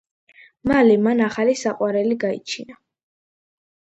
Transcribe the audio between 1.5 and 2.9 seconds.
საყვარელი გაიჩინა.